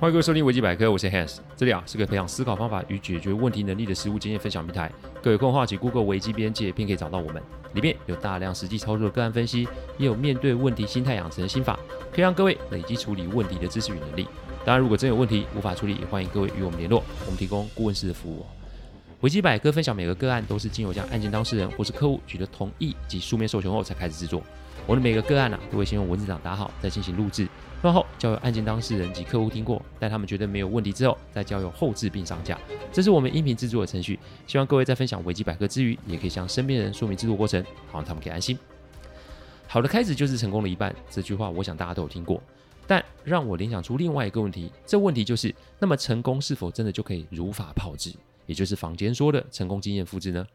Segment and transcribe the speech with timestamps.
[0.00, 4.90] 欢迎各位收听维基百科，我是 Hans，这里啊是个培养思考方法与解决问题能力的实务经验分享平台。
[5.22, 7.42] 各位空话，请 Google 维基边界，便可以找到我们。
[7.74, 9.68] 里面有大量实际操作的个案分析，
[9.98, 11.78] 也有面对问题心态养成的心法，
[12.10, 14.26] 可以让各位累积处理问题的知识与能力。
[14.64, 18.46] 当然，如果真有问题无法处理，也欢迎各位与我们联络，我们提供顾问式的服务。
[19.20, 24.42] 维基百科分享每个个案都是经由将案件当事人或是客户取得同意及书面授权后才开始制作。
[24.86, 27.46] 我的每个个案啊，都会先用文字档打好，再进行录制。
[27.82, 32.58] 然后交由案件当事人及客户听过，待他们觉得没有问题之后，再交由后制并上架。
[32.90, 34.18] 这是我们音频制作的程序。
[34.46, 38.58] 希望各位在分享维基百科之余，也可以向身边人说明制作过程，好让他们可以安心。
[39.66, 42.42] 好的开始就是成功的一半，这句话我想大家都有听过。
[42.86, 48.12] 但让我联想出另外一个问题，这问题就是：那么成功是否真的就可以如法炮制，
[48.46, 50.46] 也就是坊间说的成功经验复制呢？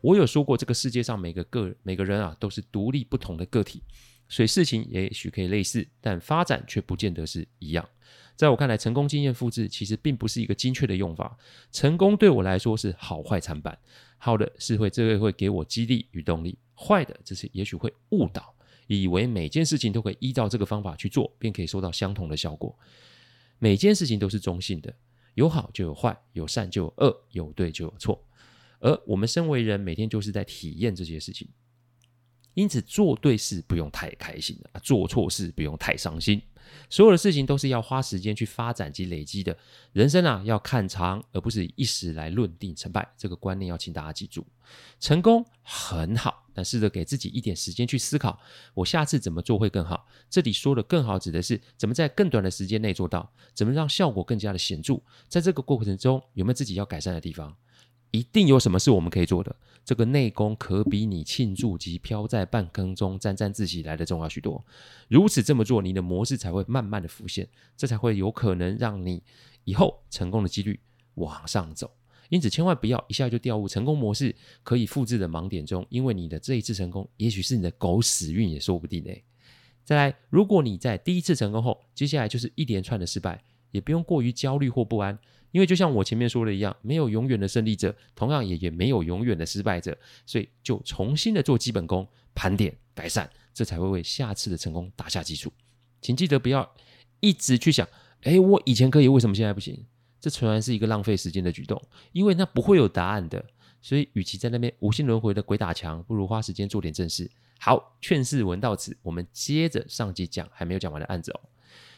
[0.00, 3.82] 我有说过，这个世界上每个个每个人啊，都是独立不同的个体。
[4.28, 7.86] 所以事情也许可以类似，但发展却不见得是一样。
[8.34, 11.36] 在我看来，成功经验复制其实并不是一个精确的用法。
[11.70, 13.78] 成功对我来说是好坏参半，
[14.16, 18.54] 好的是会这个会给我激励与动力，坏的则是也许会误导，
[18.86, 22.76] 以为每件事情都可以依照这个方法去做，便可以收到相同的效果。
[23.58, 24.92] 每件事情都是中性的，
[25.34, 28.24] 有好就有坏，有善就有恶，有对就有错。
[28.80, 31.48] 而我们身为人，每天就是在体验这些事情。
[32.54, 36.40] 因此，做对事不用太开心了，做错事不用太伤心。
[36.88, 39.56] 所有的事情都是要花时间去发展及累积的。
[39.92, 43.08] 人生啊，要看长，而不是一时来论定成败。
[43.16, 44.46] 这个观念要请大家记住。
[44.98, 48.38] 成功很好，但试着给自己一点时间去思考，
[48.72, 50.06] 我下次怎么做会更好。
[50.30, 55.00] 这里说的更好，指的是怎么在更短的时间内做到，怎么让效果更加的显著。
[55.28, 57.54] 在这个过程中，有没有自己要改善的地方？
[58.14, 59.54] 一定有什么是我们可以做的。
[59.84, 64.64] 这个内功可比你庆祝及飘在半空中沾沾自喜来的重要许多。
[65.08, 69.20] 如此这么做，你的模式才会慢慢的浮现，这才会有可能让你
[69.64, 70.78] 以后成功的几率
[71.14, 71.90] 往上走。
[72.28, 74.32] 因此，千万不要一下就掉入成功模式
[74.62, 79.24] 可以复制的盲点中，因为你的这一次成功，也许是你的狗屎运也说不定嘞。
[79.84, 83.42] 再来，如果你在第一次成功后，接下来就是一连串的失败，
[83.74, 85.18] 也不用过于焦虑或不安。
[85.50, 95.52] 因为就像我前面说的一样，没有永远的胜利者，同样也也没有永远的失败者，所以就重新的做基本功，盘点改善，这才会为下次的成功打下基础。
[96.00, 96.74] 请记得不要
[97.18, 97.88] 一直去想，
[98.22, 99.84] 哎，我以前可以，为什么现在不行？
[100.20, 101.80] 这纯然是一个浪费时间的举动，
[102.12, 103.44] 因为那不会有答案的。
[103.80, 107.30] 所以，与其在那边无限轮回的鬼打墙，不如花时间做点正事。
[107.60, 111.40] 好，劝世文到此，我们接着上集讲还没有讲完的案子哦。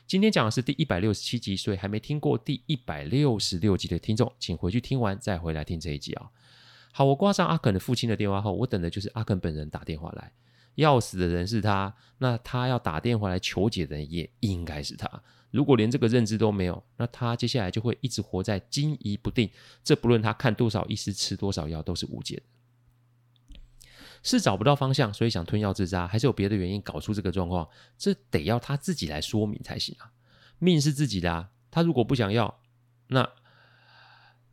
[0.07, 6.31] 今天讲的是第一百六十七集，所以还没听过第一百六十六集的听众，请回去听完再回来听这一集啊。
[6.93, 10.33] 好，我挂上阿肯的父亲的电话后，我等的就是阿肯本人打电话来。
[10.77, 15.11] 要死的人是他，那他要打电话来求解的人也应该是他。
[15.51, 19.51] 如果连这个认知都没有，那他接下来就会一直活在惊疑不定。
[19.83, 22.43] 这不论他看多少医师，吃多少药，都是无解的。
[24.27, 27.69] 是找不到方向，所以想吞药自杀，还是有别的原因搞出这个状况？
[27.97, 30.11] 这得要他自己来说明才行啊！
[30.59, 32.59] 命是自己的啊，他如果不想要，
[33.07, 33.31] 那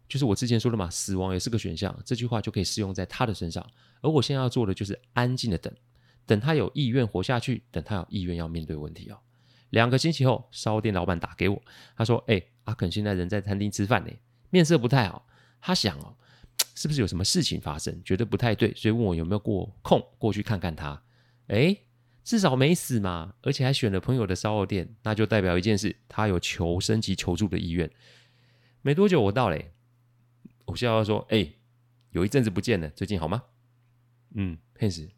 [0.08, 2.00] 就是我之前说的嘛，死亡也是个选项。
[2.06, 3.68] 这句话就可以适用在他的身上。
[4.02, 5.74] 而我现在要做的就是安静的等，
[6.28, 9.18] 等他有意愿活下去，等他有意愿要面对问题哦。
[9.72, 11.60] 两个星期后，烧店老板打给我，
[11.98, 14.12] 他说：“哎，阿肯现在人在餐厅吃饭呢，
[14.52, 15.26] 面色不太好。
[15.60, 16.16] 他想哦。”
[16.76, 21.04] 是不是有什么事情发生，觉得不太对，所以问我有没有过空过去看看他？
[21.48, 21.86] 诶，
[22.24, 27.90] 至少没死嘛，而且还选了朋友的烧肉店，那就代表一件事，他有求生及求助的意愿。
[28.82, 29.72] 没多久我到嘞，
[30.66, 31.58] 我笑笑说：“诶，
[32.12, 33.44] 有一阵子不见了，最近好吗？”
[34.36, 35.10] 嗯，骗死。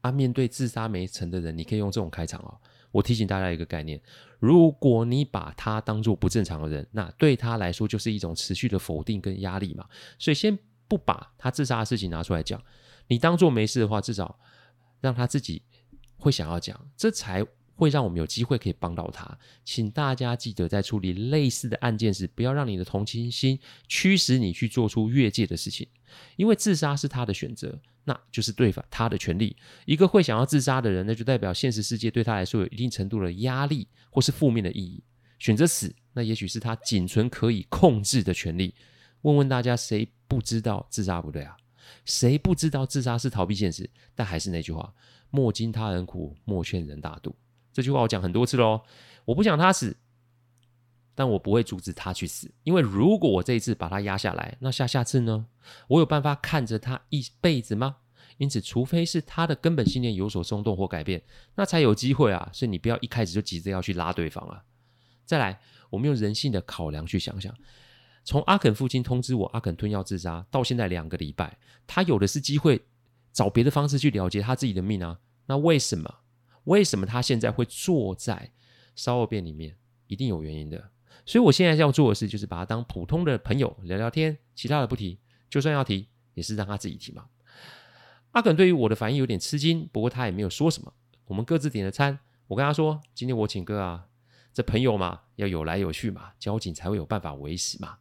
[0.00, 2.60] 啊，面对自杀没成的人，你可以用这种开场哦。
[2.92, 4.00] 我提醒大家一个概念：
[4.38, 9.84] 如果你把他当作不正常的人，那对他来说就是一种持续的否定跟压力嘛。
[10.18, 12.62] 所以先不把他自杀的事情拿出来讲，
[13.08, 14.38] 你当作没事的话，至少
[15.00, 15.62] 让他自己
[16.18, 17.44] 会想要讲，这才
[17.74, 19.38] 会让我们有机会可以帮到他。
[19.64, 25.88] 请大家记得，在处理类似的案件时，不要让你的同情心驱使你去做出越界的事情，
[26.36, 27.80] 因为自杀是他的选择。
[28.04, 29.56] 那就是对方他的权利。
[29.84, 35.02] 一个会想要自杀的人，那就代表现实世界对他来说有一定程度的压力或是负面的意义。
[35.38, 38.74] 选择死，那也许是他仅存可以控制的权利。
[39.22, 41.56] 问问大家，谁不知道自杀不对啊？
[42.04, 43.88] 谁不知道自杀是逃避现实？
[44.14, 44.92] 但还是那句话：
[45.30, 47.34] 莫经他人苦，莫劝人大度。
[47.72, 48.82] 这句话我讲很多次喽。
[49.24, 49.96] 我不想他死。
[51.14, 55.46] 但我不会阻止他去死，因为如果我这一次把他压下来，那下下次呢？
[55.88, 57.96] 我有办法看着他一辈子吗？
[58.38, 61.22] 因此，除非是他的根本信念有所松动或改变，
[61.54, 62.48] 那才有机会啊。
[62.52, 64.64] 所以你不要一开始就急着要去拉对方啊。
[65.24, 65.60] 再来，
[65.90, 67.54] 我们用人性的考量去想想，
[68.24, 72.82] 从阿肯父亲通知我阿肯吞药自杀到现在两个礼拜，他有的是机会
[73.32, 75.20] 找别的方式去了结他自己的命啊。
[75.46, 76.20] 那为什么？
[76.64, 78.52] 为什么他现在会坐在
[78.96, 79.76] 烧肉店里面？
[80.06, 80.91] 一定有原因的。
[81.24, 85.18] 所以我现在要做的事就是把他当普通的朋友聊聊天，其他的不提。
[85.48, 87.26] 就算要提，也是让他自己提嘛。
[88.30, 90.92] 阿肯对于我的反应有点吃惊，不过他也没有说什么。
[91.26, 94.06] 我们各自点了餐，我跟他说：“今天我请客啊，
[94.52, 97.98] 这朋友嘛，要有来有去嘛，交情才会有办法维持嘛。”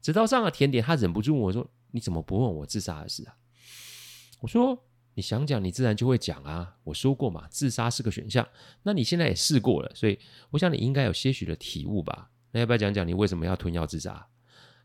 [0.00, 3.36] 直到上了甜点，他忍不住问我说：“你怎么不问我自杀的事啊？”
[4.40, 4.82] 我说
[5.14, 6.76] ：“你想讲，你自然就会讲啊。
[6.84, 8.46] 我说过嘛，自杀是个选项。
[8.82, 10.18] 那你现在也试过了，所以
[10.50, 12.30] 我想你应该有些许的体悟吧？
[12.54, 14.26] 那要不要讲讲你为什么要吞药自杀？”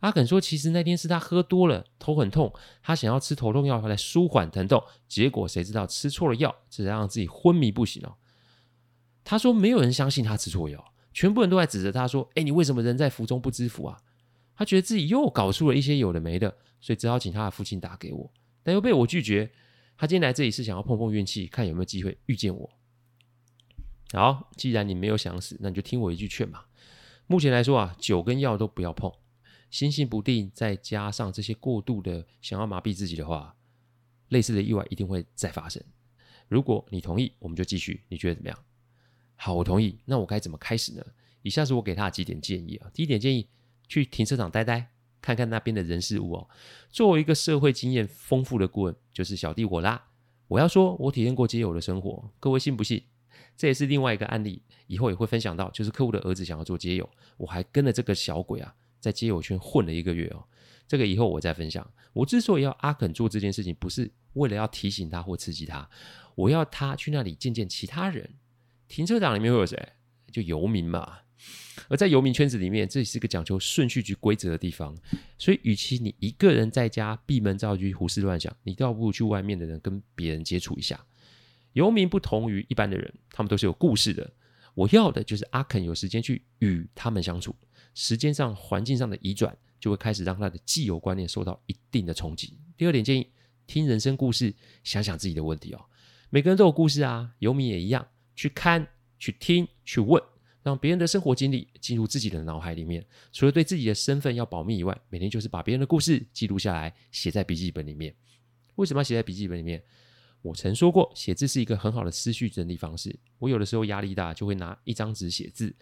[0.02, 8.16] 阿肯说：“其实那天是他喝多了，头很痛，他想要吃头痛药来舒缓疼痛，结果谁知道吃错了药，只让自己昏迷不醒哦。”
[9.24, 14.02] 他说：“没有人相信他吃错药，全部人都在指责他说：‘哎，你为什么人在福中不知福啊？’
[14.56, 18.32] 他觉得自己又搞出了一些有的没的，所以只好请他的父亲打给我，
[18.64, 19.52] 但又被我拒绝。
[19.98, 22.70] 他今天来这里是想要碰碰运气，看有没有机会遇见我。
[24.14, 26.62] 好，既然你没有想死，那你就听我一句劝嘛。
[27.30, 29.12] 目前来说啊，酒跟药都不要碰。”
[29.70, 33.56] 心性不定，再加上这些过度的想要麻痹自己的话，
[34.30, 35.80] 类似的意外一定会再发生。
[36.48, 38.04] 如果你同意，我们就继续。
[38.08, 38.58] 你觉得怎么样？
[39.36, 40.00] 好，我同意。
[40.06, 41.06] 那我该怎么开始呢？
[41.44, 42.90] 以下是我给他的几点建议啊。
[42.96, 43.48] 第一点建议，
[43.88, 44.92] 去停车场待待，
[45.22, 46.50] 看看那边的人事物哦。
[46.90, 50.08] 作为一个社会经验丰富的顾问，就是小弟我啦。
[50.48, 53.04] 我要说，我体验过街友的生活，各位信不信？
[53.60, 58.74] 这也是另外一个案例，以后也会分享到，就是客户的儿子想要做街友，我还跟了这个小鬼啊。
[59.02, 60.42] 在街友圈混了一个月哦，
[60.88, 61.86] 这个以后我再分享。
[62.14, 65.90] 我之所以要阿肯做这件事情，不是为了要提醒他或刺激他，
[66.36, 68.30] 我要他去那里见见其他人。
[68.88, 69.78] 停车场里面会有谁？
[70.32, 71.20] 就游民嘛。
[71.90, 74.98] 而在游民圈子里面，这是一个讲求顺序及规则的地方。
[75.38, 81.06] 所以，与其你一个人在家闭门造车、胡思乱想，你倒不如去外面的人跟别人接触一下。
[81.74, 84.32] 游民不同于一般的人，他们都是有故事的。
[84.74, 87.56] 我要的就是阿肯有时间去与他们相处。
[87.94, 92.58] 时间上、环境上的移转，就会开始让他的既有观念受到一定的冲击。
[92.78, 93.28] 第二点建议，
[93.68, 95.86] 听人生故事，想想自己的问题哦。
[96.30, 98.88] 每个人都有故事啊，游民也一样，去看、
[99.18, 100.22] 去听、去问，
[100.64, 103.06] 让别人的生活经历进入自己的脑海里面。
[103.34, 108.16] 除了对自己的身份要保密以外，每天就是把别人的故事记录下来，写在笔记本里面。
[108.76, 109.84] 为什么要写在笔记本里面？
[110.42, 113.18] 我曾说过，写字是一个很好的思绪整理方式。
[113.40, 115.76] 我有的时候压力大，就会拿一张纸写字。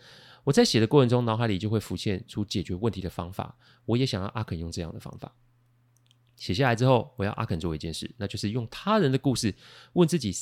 [0.43, 3.57] 我在写的过程中，脑海里就会浮现出解决问题的方法。
[3.85, 5.35] 我也想要阿肯用这样的方法。
[6.35, 9.53] 写下来之后，我要阿肯做一件事，那就是用他人的故事
[9.93, 10.33] 问自己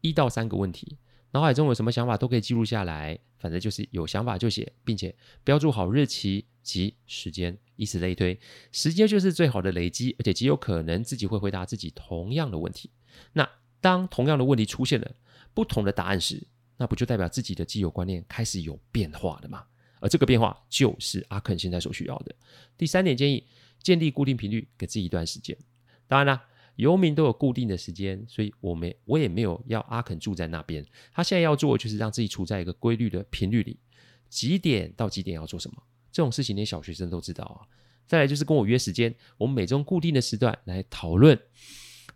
[0.00, 0.98] 一到三个问题。
[1.32, 5.14] 脑海中有什么想法都可以记录下来，反正就是有想法就写，并且
[5.44, 8.38] 标注好日期及时间，以此类推。
[8.72, 12.90] 时间就是最好的累积，而且极有可能自己会回答自己同样的问题。
[13.32, 13.48] 那
[13.80, 15.10] 当同样的问题出现了
[15.54, 16.46] 不同的答案时，
[16.76, 19.64] 那不就代表自己的既有观念开始有变化了吗？
[20.00, 22.34] 而这个变化就是阿肯现在所需要的。
[22.78, 23.46] 第三点建议，
[23.82, 25.56] 建立固定频率，给自己一段时间。
[26.08, 26.42] 当然啦，
[26.76, 30.82] 游民都有固定的时间，所以我没我也没有要阿肯住在那边。
[31.12, 33.78] 他现在要做的就是让自己处在一个规律的频率里，
[34.30, 37.68] 几点到几点要做什么，这种事情连小学生都知道啊。
[38.06, 41.38] 再来就是跟我约时间，我们每周固定的时段来讨论。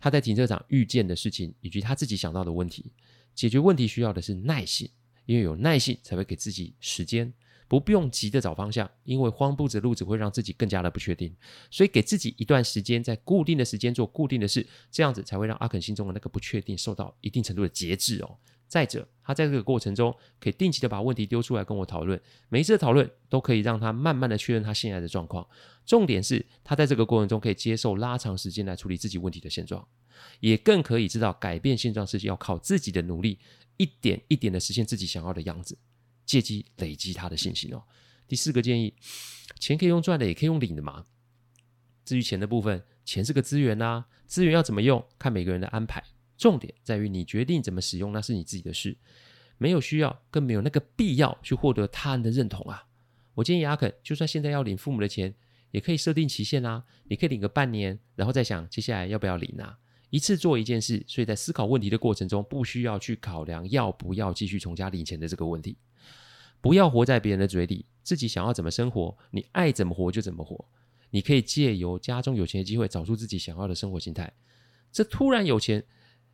[0.05, 2.91] 他在停车场遇见的事情，以及他自己想到的问题，
[3.33, 4.87] 解决问题需要的是耐性，
[5.25, 7.33] 因为有耐性才会给自己时间，
[7.67, 11.35] 不用急着找方向，因为慌不择路只会让自己更加的不确定。
[11.71, 18.37] 所以给自己一段时间，在固定的时间做固定的事，这样子才会让阿肯心中的那个不确定受到一定程度的节制哦。
[18.75, 25.47] 再者，他在这个过程中可以定期的把问题丢出来跟我讨论，每一次的讨论都可以让他慢慢的确认他现在的状况。
[25.85, 29.87] 重点是他在这个过程中可以接受拉长时间来处理自己问题的现状，
[30.41, 33.39] 也更可以知道改变现状是要靠自己的努力，
[33.77, 35.77] 一点一点的实现自己想要的样子，
[36.25, 37.81] 借机累积他的信心哦。
[38.27, 38.93] 第四个建议，
[39.57, 41.05] 钱可以用赚的，也可以用领的嘛。
[42.03, 46.03] 至于钱的部分，钱是个资源呐、啊，资源要怎么用，看每个人的安排。
[46.37, 48.97] 重点在于你决定怎么使用，那是你自己的事，
[49.57, 52.85] 没有需要，更没有那个必要去获得他人的认同啊。
[53.33, 55.33] 我建议阿肯，就算现在要领父母的钱，
[55.71, 59.77] 也可以设定期限啊，你可以领个半年，然后再想接下来要不要领啊。
[60.09, 65.77] 一次做一件事，所以在思考问题的过程中，不需要去考量要不要继续从家领钱的这个问题。
[66.61, 70.65] 不要活在别人的嘴里，自己想要怎么生活，你爱怎么活就怎么活。
[71.11, 74.31] 你可以借由家中有钱的机会，找出自己想要的生活形态。
[74.91, 75.83] 这突然有钱。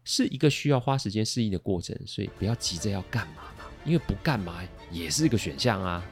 [0.03, 6.03] 是一个需要花时间适应的过程，所以不要急着要干嘛嘛，因为不干嘛也是一个选项啊。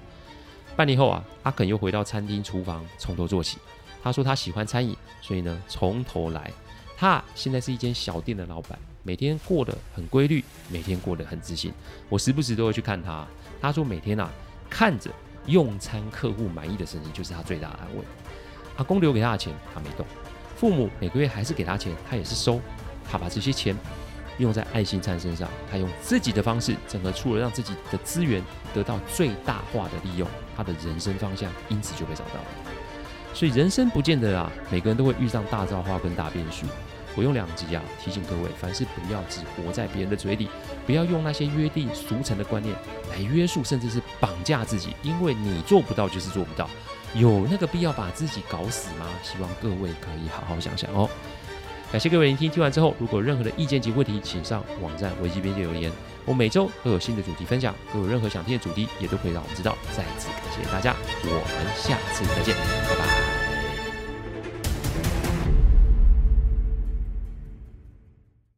[0.75, 3.57] 半年后啊，阿肯又回到餐厅厨房，从头做起。
[4.01, 6.51] 他说他喜欢餐饮，所以呢，从头来。
[6.95, 11.73] 他现在是一间小店的老板，每天过得很规律，每天过得很自信。
[12.09, 13.27] 我时不时都会去看他。
[13.61, 14.29] 他说每天啊，
[14.69, 15.09] 看着
[15.45, 18.03] 用餐客户满意的神情，就是他最大的安慰。
[18.77, 20.05] 阿公留给他的钱，他没动；
[20.55, 22.61] 父母每个月还是给他钱，他也是收。
[23.09, 23.75] 他把这些钱
[24.37, 28.41] 用在爱心餐身上，他用自己的方式整合出了让自己的资源
[28.73, 32.45] 得到最大化的利用，他的人生方向因此就被找到了。
[33.33, 36.65] 所以人生不见得啊，每个人都会遇上大造化跟大变数。
[37.15, 40.47] 我用两集啊提醒各位，凡事不要只活在别人的嘴里，
[40.85, 42.73] 不要用那些约定俗成的观念
[43.11, 46.69] 来约束，甚至是绑架自己，因为你做不到就是做不到，
[47.15, 49.05] 有那个必要把自己搞死吗？
[49.21, 51.09] 希望各位可以好好想想哦。
[51.91, 55.91] 感谢各位聆听，听完之后，如果有任何的意见及问题，请上网站维基边界留言。
[56.23, 59.75] 我每周都有新的主题分享，如果有任何想听的主题，也都可以让我知道。
[59.91, 62.55] 再次感谢大家，我们下次再见。
[62.87, 63.18] 拜拜